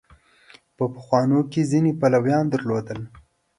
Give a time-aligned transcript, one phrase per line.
[0.77, 2.99] په پخوانو کې ځینې پلویان درلودل.